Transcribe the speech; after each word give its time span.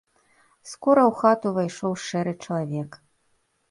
Скора 0.71 1.03
ў 1.11 1.21
хату 1.21 1.45
ўвайшоў 1.53 1.93
шэры 2.09 2.33
чалавек. 2.43 3.03